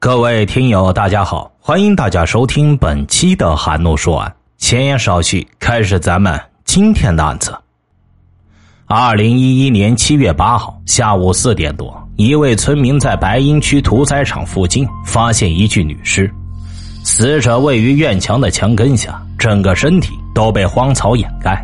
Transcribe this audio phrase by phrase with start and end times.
[0.00, 4.32] 各位听友，大家好，欢迎大家收听本期的韩露说案。
[4.56, 7.52] 闲言少叙，开始咱们今天的案子。
[8.86, 16.32] 二零一一年七月八号下午四点多，一位村民在白银区屠宰场附近发现一具女尸，
[17.02, 21.60] 死者位于院墙的墙根下，整个身体都被荒草掩盖。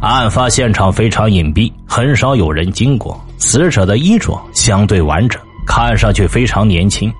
[0.00, 3.20] 案发现场非常隐蔽，很少有人经过。
[3.36, 7.12] 死者的衣着相对完整，看上去非常年轻。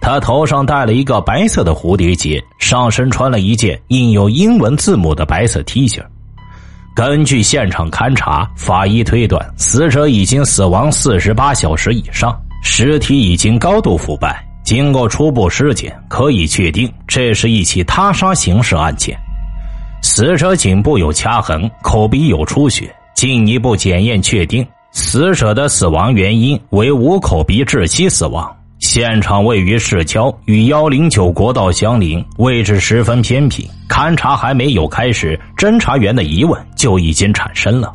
[0.00, 6.00] 他头上戴了一个白色的蝴蝶结，上身穿了一件印有英文字母的白色 T 恤。
[6.94, 14.44] 根据现场勘查，法医推断死者已经死亡四十八小时以上，尸体已经高度腐败。
[14.64, 19.18] 经过初步尸检，可以确定这是一起他杀刑事案件。
[20.02, 28.54] 死者颈部有掐痕，口鼻有出血，进一步检验确定死者的死亡原因为无口鼻窒息死亡。
[28.78, 33.68] 现场位于市郊，与幺零九国道相邻，位置十分偏僻。
[33.88, 37.92] 勘查还没有开始，侦查员的疑问就已经产生了：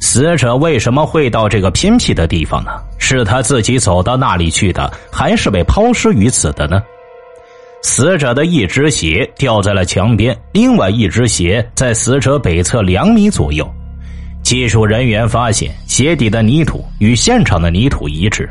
[0.00, 2.72] 死者为什么会到这个偏僻的地方呢？
[2.98, 6.82] 是他自己走到那里去的，还是被抛尸于此的呢？
[7.82, 13.68] 死者的一只鞋掉在了墙边，另外一只鞋在死者北侧两米左右。
[14.42, 18.50] 技术人员发现鞋底的泥土与现场的泥土一致。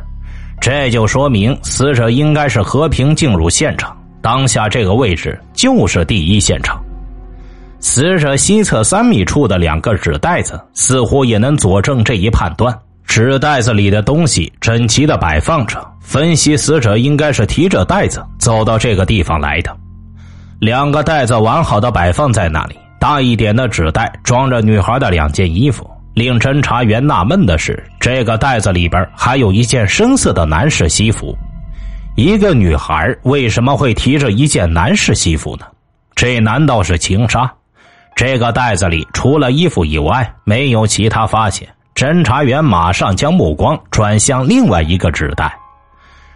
[0.62, 6.80] 这就说明死者应该是和平进入现场，当下这个位置就是第一现场。
[7.80, 12.78] 死者西侧三米处的两个纸袋子似乎也能佐证这一判断。
[13.06, 19.76] 纸袋子里的东西整齐的摆放着，分析死者应该是提着袋子走到这个地方来的。
[20.60, 25.90] 两个袋子完好的摆放在那里，大一点的纸袋装着女孩的两件衣服。
[26.14, 31.38] 令侦查员纳闷的是，这个袋子里边还有一件深色的男士西服。
[32.16, 35.66] 一个女孩为什么会提着一件男士西服呢？
[36.14, 37.52] 这难道是情杀？
[38.14, 41.68] 这个袋子里除了衣服以外，没有其他发现。
[41.96, 45.58] 侦查员马上将目光转向另外一个纸袋，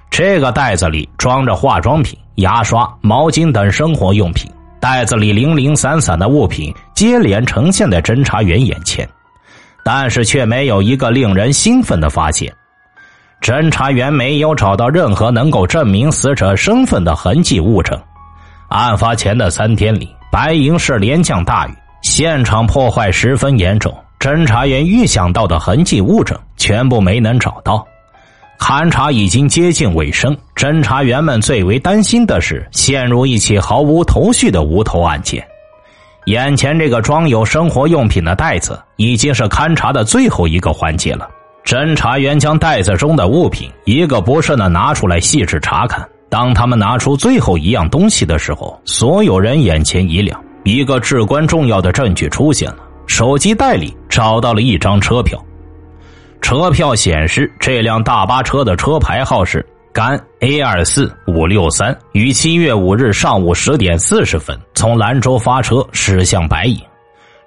[0.09, 4.50] 这个袋子里装着化妆品、牙刷、毛巾等生活用品。
[4.80, 9.07] 袋子里零零散散的物品接连呈现在侦查员眼前。
[9.88, 12.51] 但是却没有一个令人兴奋的发现，
[13.40, 17.95] 侦查员没有找到任何能够证明死者身份的痕迹物证。
[18.69, 27.85] 案发前的三天里，白银市连降大雨，现场破坏十分严重，侦查员预想到的痕迹物证全部没能找到。
[28.57, 35.45] 勘查已经接近尾声，侦查员们最为担心的是陷入一起毫无头绪的无头案件。
[36.25, 41.30] 眼前这个装有生活用品的袋子，已经是勘查的最后一个环节了。
[41.63, 46.08] 侦查员将袋子中的物品一个不剩的拿出来细致查看。
[46.28, 52.78] 当他们拿出最后一样东西的时候，所有人眼前一亮，一个至关重要的证据出现了。
[53.06, 55.40] 手机袋里找到了一张车票，
[56.42, 59.63] 车票显示这辆大巴车的车牌号是。
[59.95, 66.78] 甘 A 二四五六三于七月五日上午十点四十分从兰州发车驶向白银。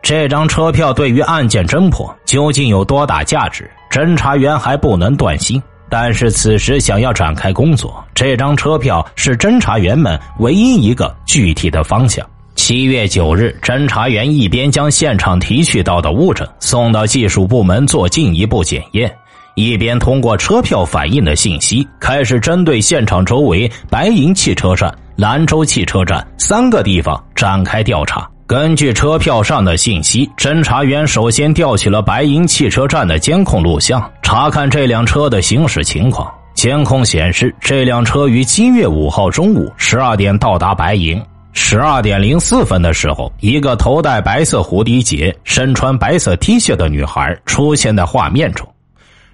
[0.01, 3.71] 这张车票对于案件侦破究竟有多大价值？
[3.91, 5.63] 侦查员还不能断心。
[5.91, 12.27] 但是此时想要展开工作，这张车票是侦查员们唯一一个具体的方向。
[12.55, 19.15] 七月九日，侦查员一边将现场提取到的物证送到技术部门做进一步检验。
[19.59, 28.31] 一边通过车票反映的信息，开始针对现场周围白银汽车站、兰州汽车站三个地方展开调查。
[28.47, 36.33] 根据车票上的信息，侦查员首先调取了白银汽车站的监控录像，查看这辆车的行驶情况。
[36.55, 41.21] 监控显示，这辆车于七月五号中午十二点到达白银。
[41.53, 48.65] 十二点零四分的时候，一个头戴白色蝴蝶结、身穿白色 T 恤的女孩出现在画面中。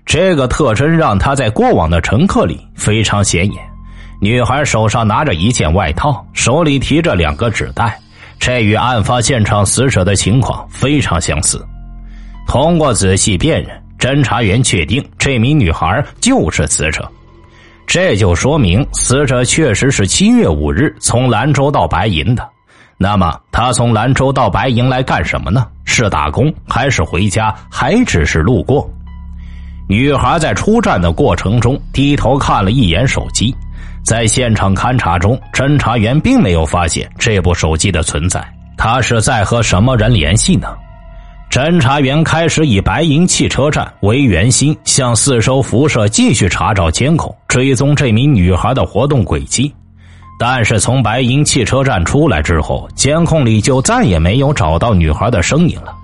[0.06, 3.62] 这个特征让他在过往的乘客里非常显眼。
[4.20, 7.98] 女孩手上拿着一件外套，手里提着两个纸袋，
[8.38, 11.62] 这与案发现场死者的情况非常相似。
[12.46, 17.10] 通过仔细辨认，侦查员确定这名女孩就是死者。
[17.86, 22.48] 这就说明死者确实是七月五日从兰州到白银的。
[22.96, 25.66] 那么，他从兰州到白银来干什么呢？
[25.84, 28.88] 是打工，还是回家，还只是路过？
[29.86, 33.54] 女孩在出站的过程中低头看了一眼手机，
[34.02, 38.42] 在现场勘查中，侦查员并没有发现这部手机的存在。
[38.76, 40.68] 她是在和什么人联系呢？
[41.50, 49.72] 侦查员开始以白银汽车站为圆心，向四周辐射继续查找监控，追踪这名女孩的活动轨迹。
[50.38, 55.94] 但是从白银汽车站出来之后，监控里就再也没有找到女孩的身影了。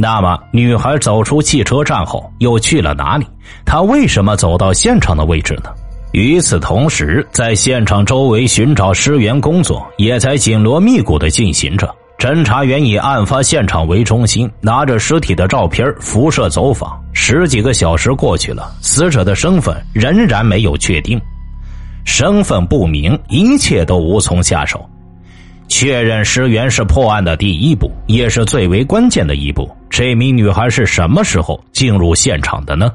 [0.00, 3.26] 那么，女孩走出汽车站后又去了哪里？
[3.66, 5.70] 她为什么走到现场的位置呢？
[6.12, 11.92] 与此同时，在现场周围寻找尸源工作也在紧锣密鼓的进行着。
[12.16, 16.96] 侦查员以案发现场为中心，拿着尸体的照片辐射走访。
[17.12, 21.20] 十几个小时过去了，死者的身份仍然没有确定，
[22.04, 24.88] 身份不明，一切都无从下手。
[25.68, 29.68] 确认尸源是破案的第一步，也是最为关键的一步。
[29.90, 32.90] 这名女孩是什么时候进入现场的呢？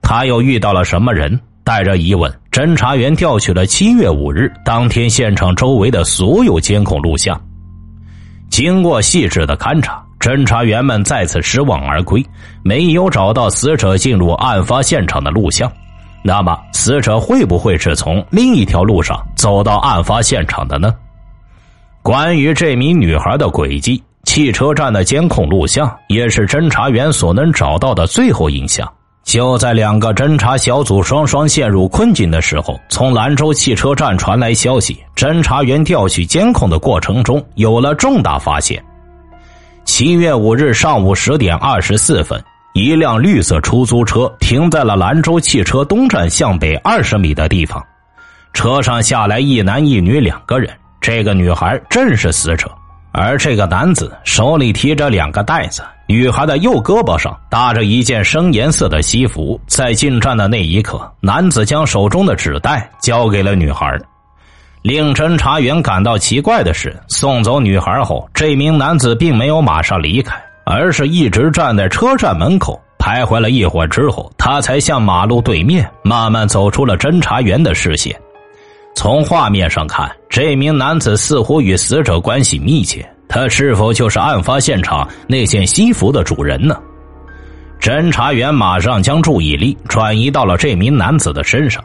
[0.00, 1.40] 她又遇到了什么人？
[1.64, 7.40] 带着疑问，侦查员调取了七月五日当天现场周围的所有监控录像。
[8.50, 12.24] 经过细致的勘查，侦查员们再次失望而归，
[12.64, 15.70] 没有找到死者进入案发现场的录像。
[16.24, 20.92] 那么，死者会不会是从另一条路上走到案发现场的呢？
[22.02, 24.02] 关于这名女孩的轨迹，
[24.32, 28.90] 汽车站的监控录像也是侦查员所能找到的最后影像。
[29.24, 38.82] 就在两个侦查小组双双陷入困境的时候，从兰州汽车站传来消息：侦查员调取监控的过程中有了重大发现。
[39.84, 42.42] 七月五日上午十点二十四分，
[42.72, 47.84] 一辆绿色出租车停在了兰州汽车东站向北二十米的地方，
[48.54, 50.70] 车上下来一男一女两个人，
[51.02, 52.66] 这个女孩正是死者。
[53.12, 59.60] 而这个男子手里提着两个袋子，女孩的右胳膊上搭着一件深颜色的西服。
[59.66, 63.98] 在进站的那一刻，男子将手中的纸袋交给了女孩。
[64.80, 70.34] 令侦查员感到奇怪的是，送走女孩后，这名男子并没有马上离开，
[70.64, 78.18] 而是一直站在车站门口徘徊了一会儿之后，他才向马路对面慢慢走出了侦查员的视线。
[78.94, 83.08] 从画面上看，这名男子似乎与死者关系密切。
[83.28, 86.76] 他是否就是案发现场那件西服的主人呢？
[87.80, 91.82] 侦查员马上将注意力转移到了这名男子的身上。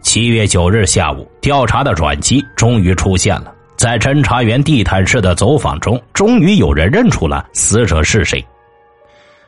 [0.00, 3.52] 七月九日下午，调查的转机终于出现了。
[3.76, 8.42] 在侦查员地毯式的走访中，终于有人认出了死者是谁。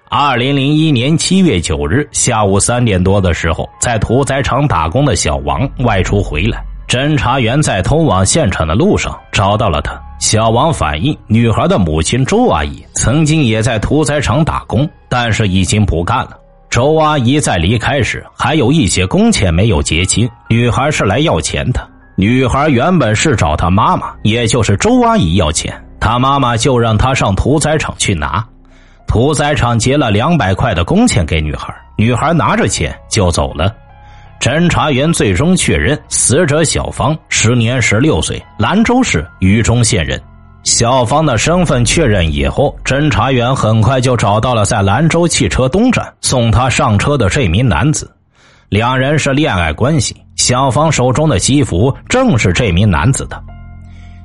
[0.08, 6.62] 二零零一年七月九日下午三点多的时候，在屠宰场打工的小王外出回来。
[6.90, 9.96] 侦查员在通往现场的路上找到了他。
[10.18, 16.36] 小王反映，女孩的母亲周阿姨曾经也在屠宰场打工，但是已经不干了。
[16.68, 21.80] 周阿姨在离开时还有一些工钱没有结清，女孩是来要钱的。
[22.16, 28.44] 女孩原本是找她妈妈，也就是周阿姨要钱，她妈妈就让她上屠宰场去拿。
[29.06, 33.72] 屠宰场结了两百块的工钱给女孩，女孩拿着钱就走了。
[34.40, 40.18] 侦查员最终确认，死者小芳时年十六岁，兰州市榆中县人。
[40.62, 48.10] 小芳的身份确认以后，侦查员很快就找到了在兰州汽车东站送她上车的这名男子，
[48.70, 50.16] 两人是恋爱关系。
[50.36, 53.38] 小芳手中的西服正是这名男子的。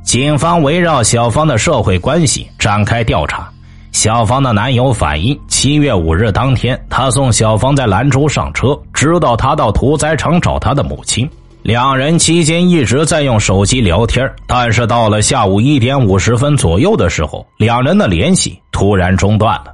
[0.01, 3.51] 警方围绕小芳的社会关系展开调查。
[3.95, 11.27] 小芳的男友反映，七月五日当天，他送小芳在兰州上车，直到他到屠宰场找他的母亲。
[11.63, 19.73] 两人期间一直在用手机聊天，但是到了下午一点五十分左右的时候，两人的联系突然中断了。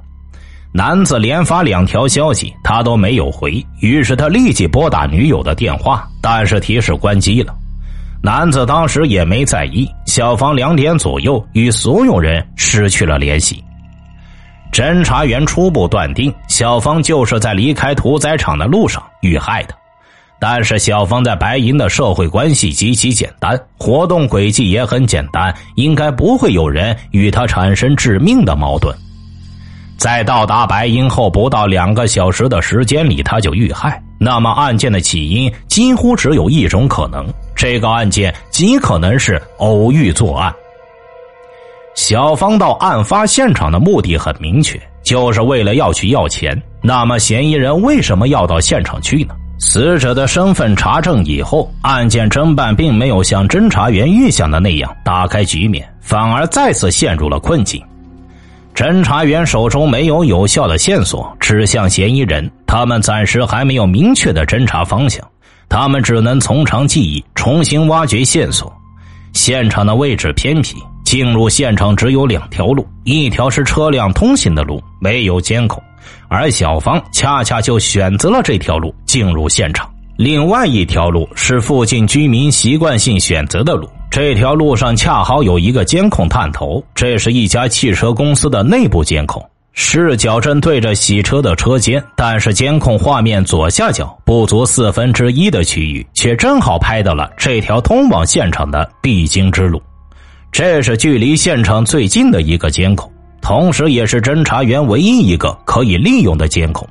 [0.70, 7.52] 男子连发两条消息，他都没有回，于是他立即拨打女友的电话，但是提示关机了。
[8.22, 9.84] 男子当时也没在意。
[10.06, 13.60] 小芳两点左右与所有人失去了联系。
[14.72, 19.74] 侦查员初步断定，小芳就是在离开屠宰场的路上遇害的。
[20.40, 28.96] 但是，小芳在白银的社会关系极其简单，活动轨迹也很简单，应该不会有人与她产生致命的矛盾。
[29.98, 34.02] 在到达白银后不到两个小时的时间里，她就遇害。
[34.18, 40.52] 那么，案件的起因几乎只有一种可能：这个案件极可能是偶遇作案。
[41.94, 46.60] 小芳到案发现场的目的很明确，就是为了要去要钱。
[46.82, 49.34] 那么，嫌疑人为什么要到现场去呢？
[49.58, 57.80] 死者的身份查证以后，案件侦办并没有像侦查员预想的那样打开局面，反而再次陷入了困境。
[58.74, 65.22] 侦查员手中没有有效的线索指向嫌疑人，他们暂时还没有明确的侦查方向，
[65.68, 68.72] 他们只能从长计议，重新挖掘线索。
[69.34, 70.76] 现场的位置偏僻。
[71.12, 75.78] 进入现场只有两条路，一条是车辆通行的路，没有监控，
[76.26, 79.86] 而小芳恰恰就选择了这条路进入现场。
[80.16, 89.46] 另外一条路是附近居民习惯性选择的路，这条路上恰好有一个监控探头，这是一家汽车公司的内部监控。
[89.74, 99.78] 视角正对着洗车的车间，但是监控画面左下角不足四分之一的区域，却正好拍到了这条通往现场的必经之路。
[100.52, 106.86] 这是距离现场最近的一个监控，同时也是侦查员唯一一个可以利用的监控。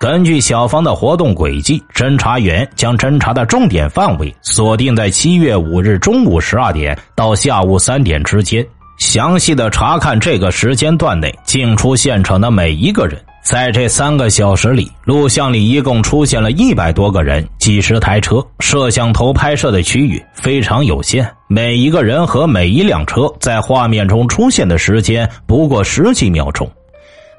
[0.00, 8.66] 根据小芳的活动轨迹，侦查员将侦查的重点范围锁定在七月五日中午十二点到下午三点之间。
[8.98, 18.40] 详细的查看这个时间段内进出现场的每一个人，在这三个小时里，录像里一共出现了一百多个人、几十台车。
[18.60, 26.70] 摄像头拍摄的区域非常有限，每一个人和每一辆车在画面中出现的时间不过十几秒钟。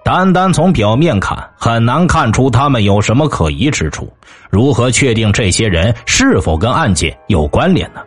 [0.04, 4.12] 单单从表面看，很难看出他们有什么可疑之处。
[4.50, 8.02] 如何确定这些人是否跟案件有关联呢？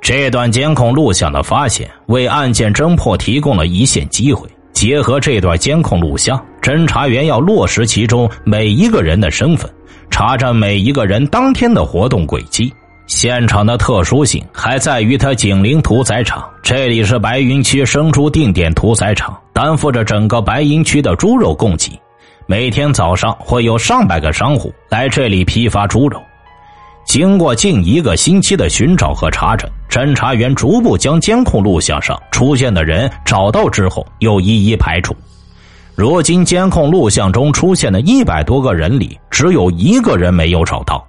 [0.00, 4.48] 这段监控录像的发现，为案件侦破提供了一线机会。
[4.76, 9.70] 结合这段监控录像，侦查员要落实其中每一个人的身份，
[10.10, 12.70] 查证每一个人当天的活动轨迹。
[13.06, 21.98] 现场的特殊性还在于它紧邻屠宰场，这里是白云区生猪定点屠宰场，担负着整个白云区的猪肉供给。
[22.46, 26.20] 每天早上会有上百个商户来这里批发猪肉。
[27.16, 35.16] 经过近一个星期的寻找和查证，侦查员逐步将监控录像上出现的人找到之后，又一一排除。
[35.94, 41.02] 如今，监控录像中出现的一百多个人里，只有一个人没有找到。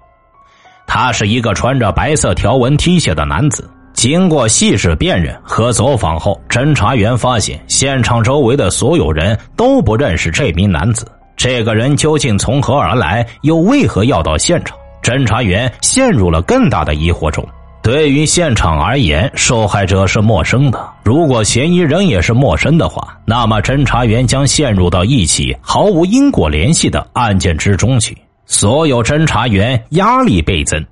[0.88, 3.70] 他是一个穿着白色条纹 T 恤的男子。
[3.92, 11.06] 经过细致辨认和走访后，侦查员发现现场周围的所有人都不认识这名男子。
[11.36, 14.78] 这个人究竟从何而来，又为何要到现场？
[15.08, 17.48] 侦查员陷入了更大的疑惑中。
[17.82, 20.86] 对于现场而言，受害者是陌生的。
[21.02, 28.18] 如果嫌疑人也是陌生的话，那么侦查员将陷入到一起毫无因果联系的案件之中去。
[28.46, 30.86] 所有侦查员压力倍增。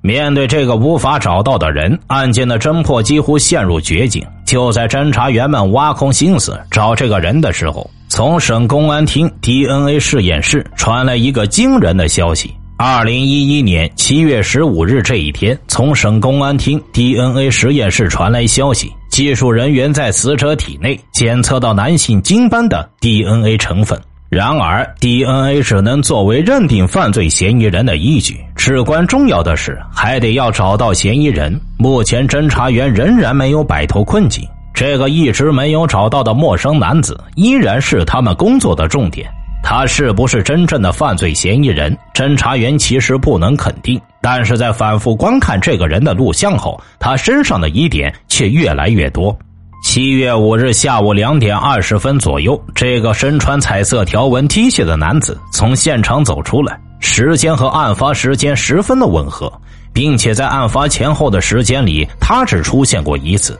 [0.00, 4.26] 面对这个无法找到的人，案件的侦破几乎陷入绝境。
[4.46, 12.54] 就在侦查员们挖空心思找这个人的时候，从省公安厅 DNA 实验室传来一个惊人的消息。
[12.82, 24.00] 二零一一年七月十五日这一天，从省公安厅 DNA 实验室传来消息，技术人员在死者体内检测到男性精斑的 DNA 成分。
[24.30, 31.60] 然而，DNA 只能作为认定犯罪嫌疑人的依据，至关重要的是还得要找到嫌疑人。
[31.76, 39.30] 目前，侦查员仍然没有摆脱困境，这个一直没有找到的陌生男子依然是他们工作的重点。
[39.70, 41.96] 他是不是真正的犯罪嫌疑人？
[42.12, 49.38] 侦查员其实不能肯定，但是在反复观看这个人的录像后，他身上的疑点却越来越多。
[49.84, 59.52] 七月五日下午两点二十分左右，这个身穿彩色条纹 T 恤的男子从现场走出来，时间和案发时间十分的吻合，
[59.92, 63.56] 并且在案发前后的时间里，他只出现过一次。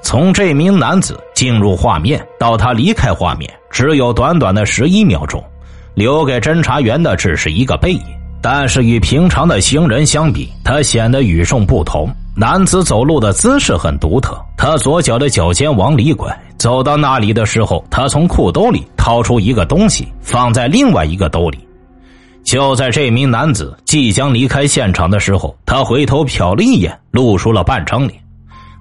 [0.00, 5.42] 从这名男子进入画面到他离开画面，只有短短的十一秒钟，
[5.94, 8.02] 留给侦查员的只是一个背影。
[8.40, 12.08] 但是与平常的行人相比，他显得与众不同。
[12.36, 21.58] 男子走路的姿势很独特，他左脚的脚尖往里拐，走到那里的时候，他从裤兜里掏出一个东西，放在另外一个兜里。
[22.44, 28.14] 就在这名男子即将离开现场的时候，他回头瞟了一眼，露出了半张脸。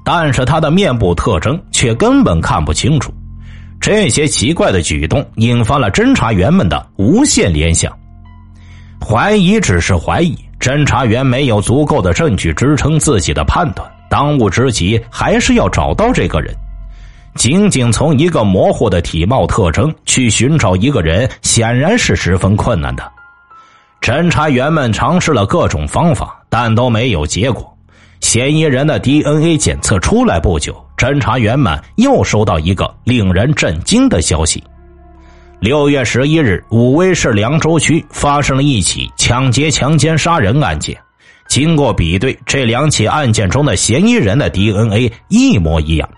[0.06, 3.12] 但是他的面部特征却根本看不清楚，
[3.79, 7.91] 这些奇怪的举动引发了侦查员们的无限联想。
[9.00, 13.89] 怀疑只是怀疑，侦查员没有足够的证据支撑自己的判断。
[14.10, 16.53] 当务之急还是要找到这个人。
[17.36, 23.03] 仅仅从一个模糊的体貌特征去寻找一个人，显然是十分困难的。
[24.01, 27.72] 侦查员们尝试了各种方法，但都没有结果。
[28.22, 34.63] 嫌疑人的 DNA 检测出来不久，侦查员们又收到一个令人震惊的消息：
[35.60, 40.98] 六月十一日，武威市凉州区发生了一起抢劫、强奸、杀人案件。
[41.48, 46.10] 经过比对，这两起案件中的嫌疑人的 DNA 一模一样，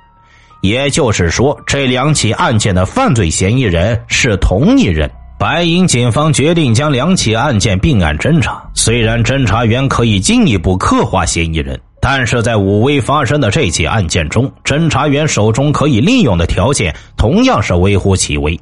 [0.61, 5.11] 也就是说，这两起案件的犯罪嫌疑人是同一人。
[5.37, 8.61] 白银警方决定将两起案件并案侦查。
[8.73, 11.79] 虽然侦查员可以进一步刻画嫌疑人。
[12.01, 18.59] 但是在武威发生的这起案件中，侦查员手中可以利用的条件同样是微乎其微。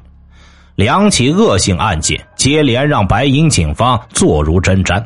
[0.74, 5.04] 两起恶性案件接连让白银警方坐如针毡。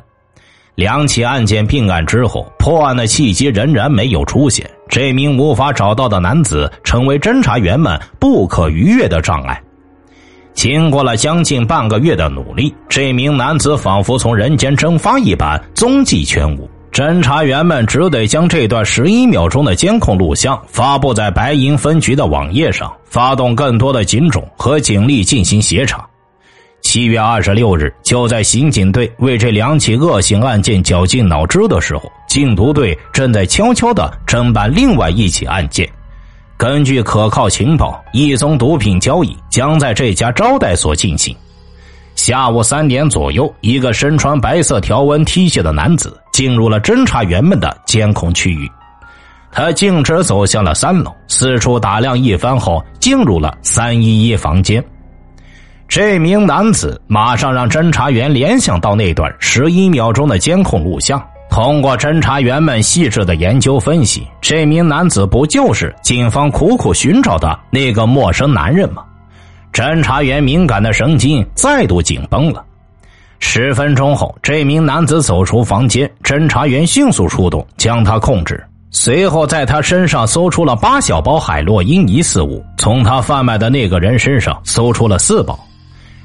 [0.74, 4.68] 两起案件并案之后，破案的契机仍然没有出现。
[4.88, 9.62] 这名无法找到的男子成为侦查员们不可逾越的障碍。
[10.54, 16.68] 经过了将近半个月的努力，这名男子仿佛从人间蒸发一般，踪迹全无。
[16.92, 26.06] 侦查员们只得将这段十一秒钟的监控录像发布在白银分局的网页上，发动更多的警种和警力进行协查。
[26.82, 35.88] 七月二十六日，就在刑警队为这两起恶性案件绞尽脑汁的时候，禁毒队正在悄悄的侦办另外一起案件。
[36.58, 41.34] 根据可靠情报，一宗毒品交易将在这家招待所进行。
[42.16, 48.70] 下午三点左右，一个身穿白色条纹 T 恤的男子进入了侦查员们的监控区域。
[49.52, 54.82] 他径直走向了三楼，四处打量一番后，进入了三一一房间。
[55.86, 61.22] 这名男子马上让侦查员联想到那段十一秒钟的监控录像。
[61.50, 69.04] 通过侦查员们细致的研究分析，这名男子不就是警方苦苦寻找的那个陌生男人吗？
[69.70, 72.64] 侦查员敏感的神经再度紧绷了。
[73.44, 78.64] 十分钟后，这名男子走出房间，侦查员迅速出动将他控制。
[78.90, 85.58] 随后，在他身上搜出了八小包海洛因疑似物，从他贩卖的那个人身上搜出了四包。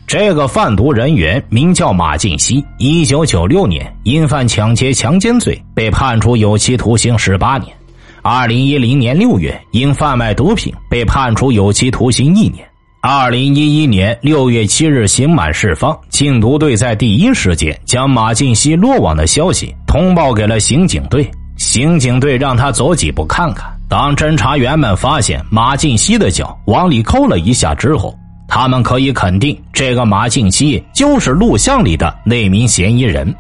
[0.06, 7.76] 这个贩毒人员名叫马进西，一九九六年因犯抢劫、强奸罪被判处有期徒刑十八年。
[8.22, 12.67] 二零一零年六月，因贩卖毒品被判处有期徒刑一年。
[13.00, 21.30] 二零一一年六月七日刑满释放，禁毒队在第一时间将马进西落网的消息通报给了刑警队。
[21.58, 23.72] 刑警队让他走几步看看。
[23.88, 28.18] 当侦查员们发现马进西的脚往里抠了一下之后。
[28.50, 33.34] 他们可以肯定，这个马进西就是录像里的那名嫌疑人。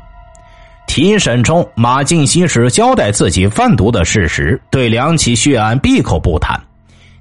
[0.86, 6.62] 提审中，马进西只交代自己贩毒的事实，对两起血案闭口不谈。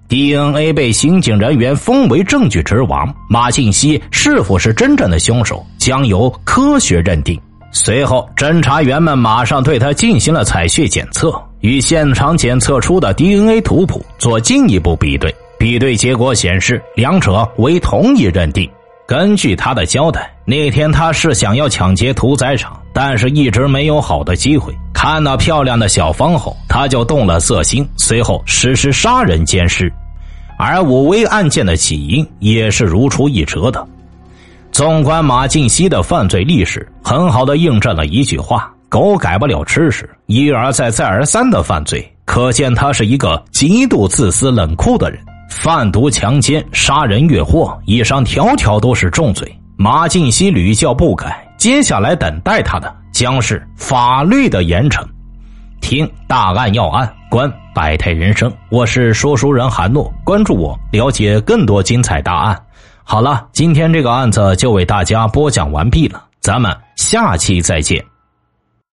[0.09, 7.41] DNA 被刑警人员封为证据之王，马静熙是否是真正的凶手，将由科学认定。
[7.73, 15.35] 随后，侦查员们马上对他进行了采血检测，与现场检测出的 DNA 图谱做进一步比对。
[15.59, 18.71] 比对结果显示，两者为同一认定。
[19.07, 24.75] 根据他的交代，那天他是想要抢劫屠宰场，但是一直没有好的机会。
[24.95, 29.93] 看到漂亮的小芳后，他就动了色心，随后实施杀人奸尸。
[30.59, 33.87] 而武威案件的起因也是如出一辙的。
[34.73, 45.21] 纵观马进西的犯罪历史，很好的印证了一句话：“狗改不了吃屎。”一而再，再而三的犯罪，可见他是一个极度自私冷酷的人。
[45.51, 49.47] 贩毒、强奸、杀人越货，以上条条都是重罪。
[49.77, 55.05] 马进西屡教不改，接下来等待他的将是法律的严惩。
[55.81, 58.53] 听大案要案，观百态人生。
[58.71, 62.61] 我是说书人韩诺，关注我，了解更多精彩大案。
[63.05, 68.05] 好了，今天这个案子就为大家播讲完毕了，咱们下期再见。